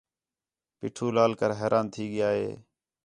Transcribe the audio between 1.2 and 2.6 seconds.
کر حیران تھی ڳِیا ہِے